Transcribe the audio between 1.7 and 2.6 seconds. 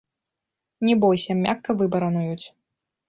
выбарануюць.